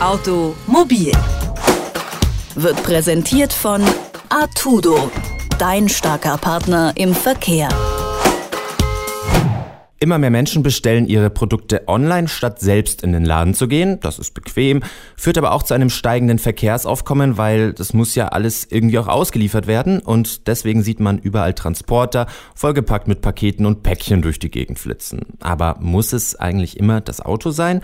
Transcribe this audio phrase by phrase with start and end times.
[0.00, 1.12] Automobil
[2.54, 3.82] wird präsentiert von
[4.30, 5.10] Artudo,
[5.58, 7.68] dein starker Partner im Verkehr.
[9.98, 14.00] Immer mehr Menschen bestellen ihre Produkte online, statt selbst in den Laden zu gehen.
[14.00, 14.82] Das ist bequem,
[15.16, 19.66] führt aber auch zu einem steigenden Verkehrsaufkommen, weil das muss ja alles irgendwie auch ausgeliefert
[19.66, 24.78] werden und deswegen sieht man überall Transporter, vollgepackt mit Paketen und Päckchen durch die Gegend
[24.78, 25.26] flitzen.
[25.40, 27.82] Aber muss es eigentlich immer das Auto sein?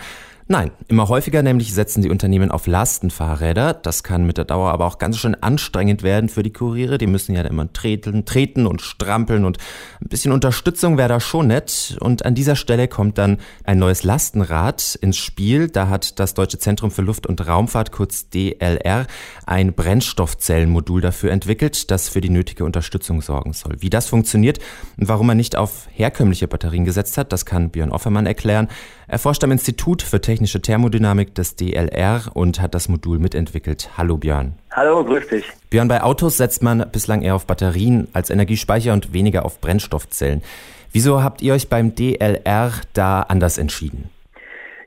[0.48, 3.74] Nein, immer häufiger nämlich setzen die Unternehmen auf Lastenfahrräder.
[3.74, 6.98] Das kann mit der Dauer aber auch ganz schön anstrengend werden für die Kuriere.
[6.98, 9.58] Die müssen ja immer treten, treten und strampeln und
[10.00, 11.96] ein bisschen Unterstützung wäre da schon nett.
[11.98, 15.66] Und an dieser Stelle kommt dann ein neues Lastenrad ins Spiel.
[15.68, 19.08] Da hat das Deutsche Zentrum für Luft- und Raumfahrt, kurz DLR,
[19.46, 23.74] ein Brennstoffzellenmodul dafür entwickelt, das für die nötige Unterstützung sorgen soll.
[23.80, 24.60] Wie das funktioniert
[24.96, 28.68] und warum er nicht auf herkömmliche Batterien gesetzt hat, das kann Björn Offermann erklären.
[29.08, 33.90] Er forscht am Institut für Technische Thermodynamik des DLR und hat das Modul mitentwickelt.
[33.96, 34.54] Hallo Björn.
[34.72, 35.48] Hallo, grüß dich.
[35.70, 40.42] Björn, bei Autos setzt man bislang eher auf Batterien als Energiespeicher und weniger auf Brennstoffzellen.
[40.90, 44.10] Wieso habt ihr euch beim DLR da anders entschieden?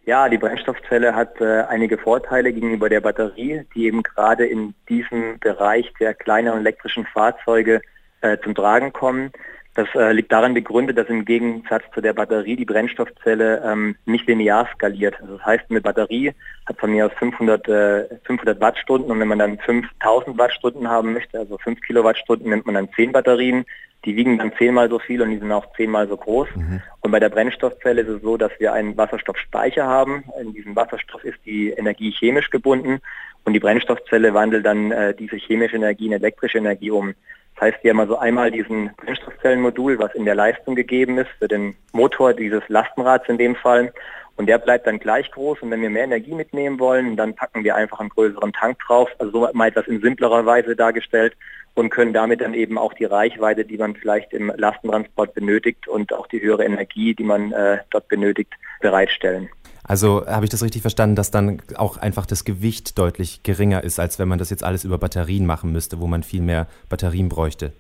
[0.05, 5.39] Ja, die Brennstoffzelle hat äh, einige Vorteile gegenüber der Batterie, die eben gerade in diesem
[5.39, 7.81] Bereich der kleineren elektrischen Fahrzeuge
[8.19, 9.31] äh, zum Tragen kommen.
[9.79, 14.27] Das äh, liegt daran begründet, dass im Gegensatz zu der Batterie die Brennstoffzelle ähm, nicht
[14.27, 15.15] linear skaliert.
[15.21, 16.33] Also das heißt, eine Batterie
[16.65, 21.13] hat von mir aus 500, äh, 500 Wattstunden und wenn man dann 5000 Wattstunden haben
[21.13, 23.63] möchte, also 5 Kilowattstunden, nimmt man dann 10 Batterien.
[24.03, 26.49] Die wiegen dann zehnmal so viel und die sind auch zehnmal so groß.
[26.55, 26.81] Mhm.
[26.99, 30.25] Und bei der Brennstoffzelle ist es so, dass wir einen Wasserstoffspeicher haben.
[30.41, 32.99] In diesem Wasserstoff ist die Energie chemisch gebunden
[33.45, 37.15] und die Brennstoffzelle wandelt dann äh, diese chemische Energie in elektrische Energie um.
[37.55, 41.47] Das heißt, wir haben also einmal diesen Brennstoffzellenmodul, was in der Leistung gegeben ist für
[41.47, 43.91] den Motor dieses Lastenrads in dem Fall.
[44.37, 47.65] Und der bleibt dann gleich groß und wenn wir mehr Energie mitnehmen wollen, dann packen
[47.65, 51.35] wir einfach einen größeren Tank drauf, also so mal etwas in simplerer Weise dargestellt
[51.73, 56.13] und können damit dann eben auch die Reichweite, die man vielleicht im Lastentransport benötigt und
[56.13, 59.49] auch die höhere Energie, die man äh, dort benötigt, bereitstellen.
[59.89, 63.99] Also habe ich das richtig verstanden, dass dann auch einfach das Gewicht deutlich geringer ist,
[63.99, 67.27] als wenn man das jetzt alles über Batterien machen müsste, wo man viel mehr Batterien
[67.27, 67.73] bräuchte?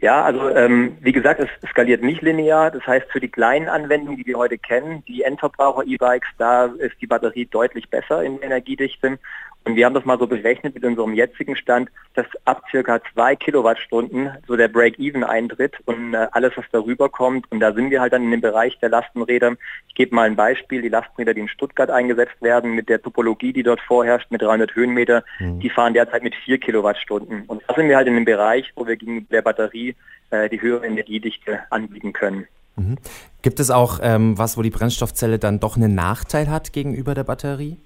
[0.00, 2.72] Ja, also ähm, wie gesagt, es skaliert nicht linear.
[2.72, 7.06] Das heißt, für die kleinen Anwendungen, die wir heute kennen, die Endverbraucher-E-Bikes, da ist die
[7.06, 9.16] Batterie deutlich besser in Energiedichte.
[9.66, 13.34] Und wir haben das mal so berechnet mit unserem jetzigen Stand, dass ab circa zwei
[13.34, 17.50] Kilowattstunden so der Break-Even eintritt und äh, alles, was darüber kommt.
[17.50, 19.56] Und da sind wir halt dann in dem Bereich der Lastenräder.
[19.88, 20.82] Ich gebe mal ein Beispiel.
[20.82, 24.72] Die Lastenräder, die in Stuttgart eingesetzt werden, mit der Topologie, die dort vorherrscht, mit 300
[24.76, 25.58] Höhenmeter, mhm.
[25.58, 27.42] die fahren derzeit mit vier Kilowattstunden.
[27.48, 29.96] Und da sind wir halt in dem Bereich, wo wir gegen der Batterie
[30.30, 32.46] äh, die höhere Energiedichte anbieten können.
[32.76, 32.98] Mhm.
[33.42, 37.24] Gibt es auch ähm, was, wo die Brennstoffzelle dann doch einen Nachteil hat gegenüber der
[37.24, 37.78] Batterie?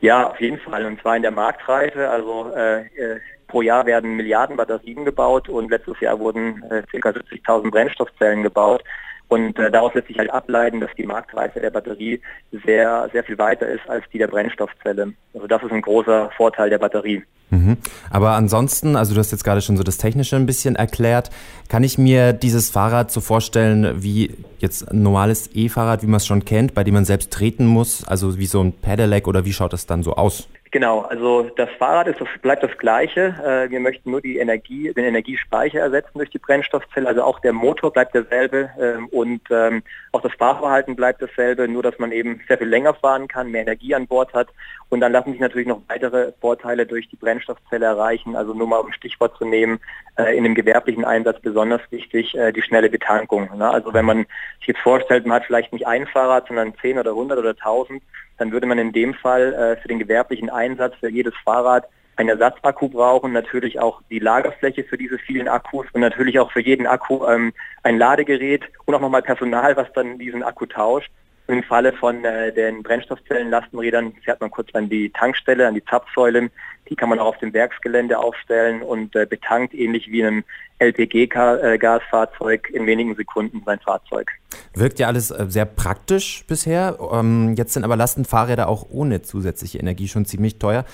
[0.00, 0.86] Ja, auf jeden Fall.
[0.86, 2.08] Und zwar in der Marktreife.
[2.08, 7.10] Also äh, äh, pro Jahr werden Milliarden Batterien gebaut und letztes Jahr wurden äh, ca.
[7.10, 8.82] 70.000 Brennstoffzellen gebaut.
[9.30, 12.20] Und äh, daraus lässt sich halt ableiten, dass die Marktreife der Batterie
[12.66, 15.12] sehr, sehr viel weiter ist als die der Brennstoffzelle.
[15.34, 17.22] Also das ist ein großer Vorteil der Batterie.
[17.50, 17.76] Mhm.
[18.10, 21.30] Aber ansonsten, also du hast jetzt gerade schon so das Technische ein bisschen erklärt,
[21.68, 26.26] kann ich mir dieses Fahrrad so vorstellen wie jetzt ein normales E-Fahrrad, wie man es
[26.26, 29.52] schon kennt, bei dem man selbst treten muss, also wie so ein Pedelec oder wie
[29.52, 30.48] schaut das dann so aus?
[30.72, 33.34] Genau, also das Fahrrad ist, das bleibt das gleiche.
[33.44, 37.08] Äh, wir möchten nur die Energie, den Energiespeicher ersetzen durch die Brennstoffzelle.
[37.08, 39.82] Also auch der Motor bleibt derselbe ähm, und ähm,
[40.12, 43.62] auch das Fahrverhalten bleibt dasselbe, nur dass man eben sehr viel länger fahren kann, mehr
[43.62, 44.48] Energie an Bord hat.
[44.90, 48.36] Und dann lassen sich natürlich noch weitere Vorteile durch die Brennstoffzelle erreichen.
[48.36, 49.78] Also nur mal um Stichwort zu nehmen,
[50.16, 53.48] äh, in dem gewerblichen Einsatz besonders wichtig, äh, die schnelle Betankung.
[53.62, 54.26] Also wenn man
[54.58, 58.02] sich jetzt vorstellt, man hat vielleicht nicht ein Fahrrad, sondern 10 oder 100 oder 1000,
[58.38, 61.86] dann würde man in dem Fall äh, für den gewerblichen Einsatz für jedes Fahrrad
[62.16, 66.60] einen Ersatzakku brauchen, natürlich auch die Lagerfläche für diese vielen Akkus und natürlich auch für
[66.60, 67.52] jeden Akku ähm,
[67.82, 71.10] ein Ladegerät und auch nochmal Personal, was dann diesen Akku tauscht.
[71.50, 76.48] Im Falle von äh, den Brennstoffzellenlastenrädern fährt man kurz an die Tankstelle, an die Zapfsäulen.
[76.88, 80.44] Die kann man auch auf dem Werksgelände aufstellen und äh, betankt ähnlich wie einem
[80.78, 84.30] LPG-Gasfahrzeug in wenigen Sekunden sein Fahrzeug.
[84.74, 86.98] Wirkt ja alles äh, sehr praktisch bisher.
[87.12, 90.84] Ähm, jetzt sind aber Lastenfahrräder auch ohne zusätzliche Energie schon ziemlich teuer.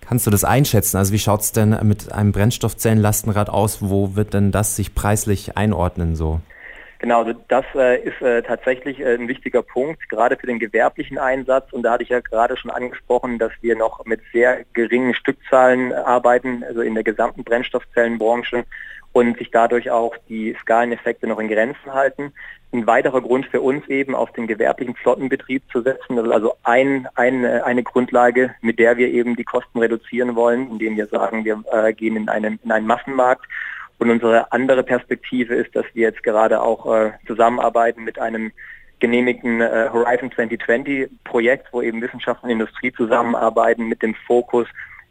[0.00, 0.96] Kannst du das einschätzen?
[0.96, 3.82] Also wie schaut es denn mit einem Brennstoffzellenlastenrad aus?
[3.82, 6.40] Wo wird denn das sich preislich einordnen so?
[7.00, 11.72] Genau, das äh, ist äh, tatsächlich äh, ein wichtiger Punkt, gerade für den gewerblichen Einsatz.
[11.72, 15.92] Und da hatte ich ja gerade schon angesprochen, dass wir noch mit sehr geringen Stückzahlen
[15.92, 18.64] arbeiten, also in der gesamten Brennstoffzellenbranche
[19.12, 22.32] und sich dadurch auch die Skaleneffekte noch in Grenzen halten.
[22.72, 26.16] ein weiterer Grund für uns eben auf den gewerblichen Flottenbetrieb zu setzen.
[26.16, 30.72] Das ist also ein, ein, eine Grundlage, mit der wir eben die Kosten reduzieren wollen,
[30.72, 33.46] indem wir sagen, wir äh, gehen in einen, in einen Massenmarkt.
[33.98, 38.52] Und unsere andere Perspektive ist, dass wir jetzt gerade auch äh, zusammenarbeiten mit einem
[39.00, 44.66] genehmigten äh, Horizon 2020 Projekt, wo eben Wissenschaft und Industrie zusammenarbeiten mit dem Fokus,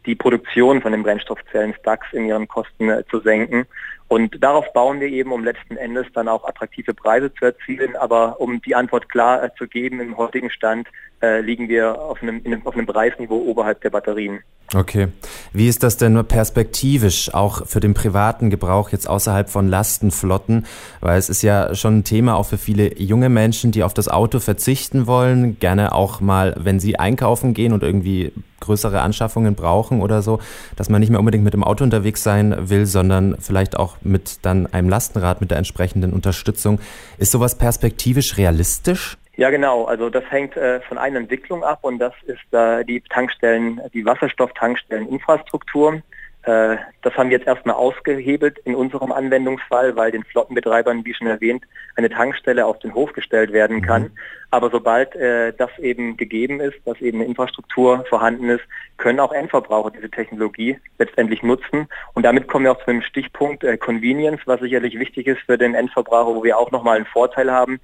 [0.06, 3.66] die Produktion von den Brennstoffzellen Stacks in ihren Kosten äh, zu senken.
[4.08, 7.94] Und darauf bauen wir eben, um letzten Endes dann auch attraktive Preise zu erzielen.
[7.96, 10.88] Aber um die Antwort klar äh, zu geben, im heutigen Stand
[11.22, 14.40] äh, liegen wir auf einem, in, auf einem Preisniveau oberhalb der Batterien.
[14.74, 15.08] Okay.
[15.54, 20.66] Wie ist das denn nur perspektivisch, auch für den privaten Gebrauch jetzt außerhalb von Lastenflotten?
[21.00, 24.08] Weil es ist ja schon ein Thema auch für viele junge Menschen, die auf das
[24.08, 30.02] Auto verzichten wollen, gerne auch mal, wenn sie einkaufen gehen und irgendwie größere Anschaffungen brauchen
[30.02, 30.38] oder so,
[30.76, 34.40] dass man nicht mehr unbedingt mit dem Auto unterwegs sein will, sondern vielleicht auch mit
[34.42, 36.78] dann einem Lastenrad mit der entsprechenden Unterstützung.
[37.16, 39.16] Ist sowas perspektivisch realistisch?
[39.38, 39.84] Ja, genau.
[39.84, 44.04] Also das hängt äh, von einer Entwicklung ab und das ist äh, die Tankstellen, die
[44.04, 46.02] Wasserstofftankstelleninfrastruktur.
[46.42, 51.28] Äh, das haben wir jetzt erstmal ausgehebelt in unserem Anwendungsfall, weil den Flottenbetreibern, wie schon
[51.28, 51.62] erwähnt,
[51.94, 54.02] eine Tankstelle auf den Hof gestellt werden kann.
[54.02, 54.10] Mhm.
[54.50, 58.64] Aber sobald äh, das eben gegeben ist, dass eben eine Infrastruktur vorhanden ist,
[58.96, 61.86] können auch Endverbraucher diese Technologie letztendlich nutzen.
[62.14, 65.58] Und damit kommen wir auch zu einem Stichpunkt äh, Convenience, was sicherlich wichtig ist für
[65.58, 67.78] den Endverbraucher, wo wir auch nochmal einen Vorteil haben.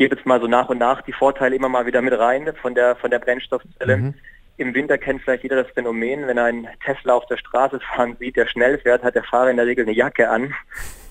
[0.00, 2.74] Gebe jetzt mal so nach und nach die Vorteile immer mal wieder mit rein von
[2.74, 3.98] der, von der Brennstoffzelle.
[3.98, 4.14] Mhm.
[4.56, 8.36] Im Winter kennt vielleicht jeder das Phänomen, wenn einen Tesla auf der Straße fahren sieht,
[8.36, 10.54] der schnell fährt, hat der Fahrer in der Regel eine Jacke an.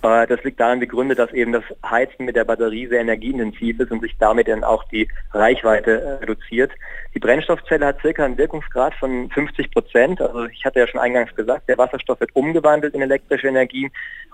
[0.02, 4.02] Das liegt daran begründet, dass eben das Heizen mit der Batterie sehr energieintensiv ist und
[4.02, 6.72] sich damit dann auch die Reichweite äh, reduziert.
[7.14, 10.20] Die Brennstoffzelle hat circa einen Wirkungsgrad von 50 Prozent.
[10.20, 13.92] Also ich hatte ja schon eingangs gesagt, der Wasserstoff wird umgewandelt in elektrische Energie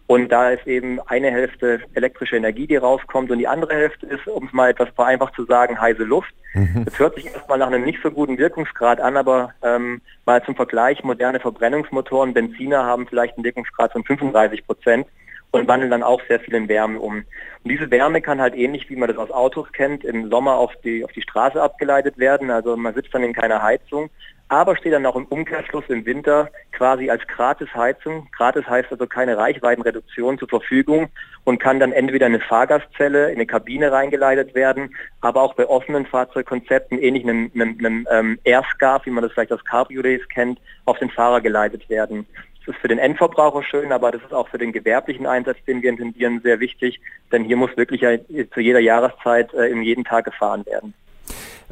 [0.07, 4.27] und da ist eben eine Hälfte elektrische Energie, die rauskommt und die andere Hälfte ist,
[4.27, 6.33] um es mal etwas vereinfacht zu sagen, heiße Luft.
[6.53, 6.85] Mhm.
[6.85, 10.55] Das hört sich erstmal nach einem nicht so guten Wirkungsgrad an, aber ähm, mal zum
[10.55, 15.07] Vergleich, moderne Verbrennungsmotoren, Benziner haben vielleicht einen Wirkungsgrad von 35 Prozent
[15.49, 17.15] und wandeln dann auch sehr viel in Wärme um.
[17.15, 17.25] Und
[17.63, 21.03] diese Wärme kann halt ähnlich, wie man das aus Autos kennt, im Sommer auf die,
[21.03, 22.51] auf die Straße abgeleitet werden.
[22.51, 24.09] Also man sitzt dann in keiner Heizung,
[24.47, 28.27] aber steht dann auch im Umkehrschluss im Winter quasi als Gratisheizung.
[28.35, 31.09] Gratis heißt also keine Reichweitenreduktion zur Verfügung
[31.45, 35.67] und kann dann entweder in eine Fahrgastzelle, in eine Kabine reingeleitet werden, aber auch bei
[35.67, 40.59] offenen Fahrzeugkonzepten, ähnlich einem, einem, einem ähm, Airscarf, wie man das vielleicht aus Cabriolets kennt,
[40.85, 42.27] auf den Fahrer geleitet werden.
[42.65, 45.81] Das ist für den Endverbraucher schön, aber das ist auch für den gewerblichen Einsatz, den
[45.81, 46.99] wir intendieren, sehr wichtig,
[47.31, 50.93] denn hier muss wirklich zu jeder Jahreszeit äh, in jeden Tag gefahren werden.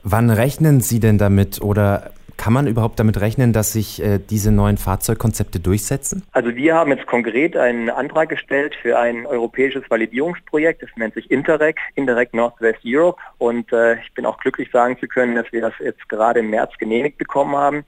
[0.03, 2.11] Wann rechnen Sie denn damit oder
[2.43, 6.23] kann man überhaupt damit rechnen, dass sich äh, diese neuen Fahrzeugkonzepte durchsetzen?
[6.33, 10.83] Also wir haben jetzt konkret einen Antrag gestellt für ein europäisches Validierungsprojekt.
[10.83, 13.21] Das nennt sich Interreg, Interreg Northwest Europe.
[13.37, 16.49] Und äh, ich bin auch glücklich sagen zu können, dass wir das jetzt gerade im
[16.49, 17.85] März genehmigt bekommen haben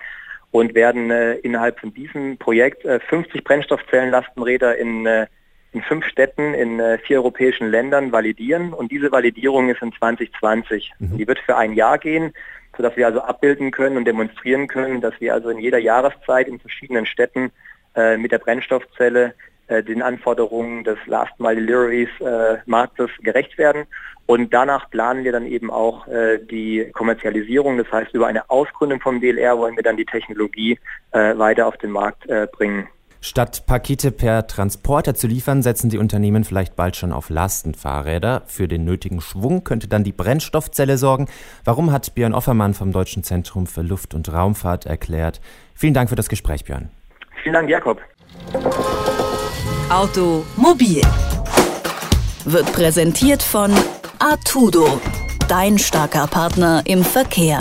[0.52, 5.28] und werden äh, innerhalb von diesem Projekt äh, 50 Brennstoffzellenlastenräder in, äh,
[5.74, 8.72] in fünf Städten in äh, vier europäischen Ländern validieren.
[8.72, 10.94] Und diese Validierung ist in 2020.
[11.00, 11.18] Mhm.
[11.18, 12.32] Die wird für ein Jahr gehen,
[12.78, 16.60] sodass wir also abbilden können und demonstrieren können, dass wir also in jeder Jahreszeit in
[16.60, 17.52] verschiedenen Städten
[17.96, 19.34] äh, mit der Brennstoffzelle
[19.68, 23.86] äh, den Anforderungen des Last Mile Deliveries äh, Marktes gerecht werden.
[24.28, 27.78] Und danach planen wir dann eben auch äh, die Kommerzialisierung.
[27.78, 30.80] Das heißt, über eine Ausgründung vom DLR wollen wir dann die Technologie
[31.12, 32.88] äh, weiter auf den Markt äh, bringen.
[33.28, 38.44] Statt Pakete per Transporter zu liefern, setzen die Unternehmen vielleicht bald schon auf Lastenfahrräder.
[38.46, 41.28] Für den nötigen Schwung könnte dann die Brennstoffzelle sorgen.
[41.64, 45.42] Warum hat Björn Offermann vom Deutschen Zentrum für Luft- und Raumfahrt erklärt?
[45.74, 46.92] Vielen Dank für das Gespräch, Björn.
[47.42, 48.00] Vielen Dank, Jakob.
[49.90, 51.02] Automobil
[52.46, 53.74] wird präsentiert von
[54.20, 55.02] Artudo,
[55.48, 57.58] dein starker Partner im Verkehr.